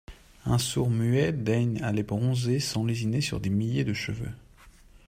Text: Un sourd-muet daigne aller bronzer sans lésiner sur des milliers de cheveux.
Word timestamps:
Un 0.45 0.57
sourd-muet 0.57 1.31
daigne 1.31 1.79
aller 1.83 2.01
bronzer 2.01 2.59
sans 2.59 2.83
lésiner 2.83 3.21
sur 3.21 3.39
des 3.39 3.51
milliers 3.51 3.83
de 3.83 3.93
cheveux. 3.93 4.31